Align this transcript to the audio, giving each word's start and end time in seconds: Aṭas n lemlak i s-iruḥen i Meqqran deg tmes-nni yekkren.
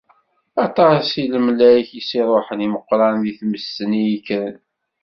Aṭas 0.65 1.07
n 1.21 1.25
lemlak 1.33 1.87
i 1.99 2.01
s-iruḥen 2.07 2.65
i 2.65 2.67
Meqqran 2.73 3.15
deg 3.23 3.35
tmes-nni 3.39 4.03
yekkren. 4.11 4.57